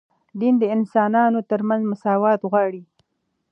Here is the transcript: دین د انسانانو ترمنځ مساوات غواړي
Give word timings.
دین 0.39 0.53
د 0.59 0.63
انسانانو 0.75 1.39
ترمنځ 1.49 1.81
مساوات 1.91 2.39
غواړي 2.49 2.83